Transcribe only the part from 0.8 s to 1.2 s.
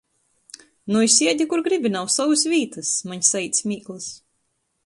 "Nui,